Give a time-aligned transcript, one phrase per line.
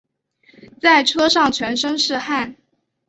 [0.81, 2.55] 在车上全身是汗